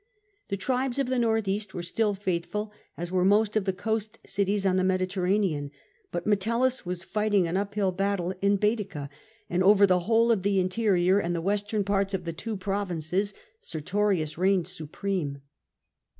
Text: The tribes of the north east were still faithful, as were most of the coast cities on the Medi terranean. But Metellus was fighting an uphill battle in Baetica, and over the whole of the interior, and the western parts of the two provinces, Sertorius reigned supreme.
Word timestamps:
The 0.47 0.57
tribes 0.57 0.97
of 0.97 1.05
the 1.09 1.19
north 1.19 1.47
east 1.47 1.75
were 1.75 1.83
still 1.83 2.15
faithful, 2.15 2.71
as 2.97 3.11
were 3.11 3.23
most 3.23 3.55
of 3.55 3.65
the 3.65 3.71
coast 3.71 4.17
cities 4.25 4.65
on 4.65 4.77
the 4.77 4.83
Medi 4.83 5.05
terranean. 5.05 5.69
But 6.11 6.25
Metellus 6.25 6.83
was 6.87 7.03
fighting 7.03 7.47
an 7.47 7.55
uphill 7.55 7.91
battle 7.91 8.33
in 8.41 8.57
Baetica, 8.57 9.09
and 9.47 9.61
over 9.61 9.85
the 9.85 9.99
whole 9.99 10.31
of 10.31 10.41
the 10.41 10.57
interior, 10.59 11.19
and 11.19 11.35
the 11.35 11.39
western 11.41 11.83
parts 11.83 12.15
of 12.15 12.25
the 12.25 12.33
two 12.33 12.57
provinces, 12.57 13.35
Sertorius 13.61 14.39
reigned 14.39 14.67
supreme. 14.67 15.43